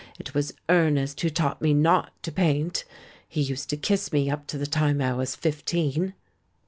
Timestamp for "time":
4.65-4.99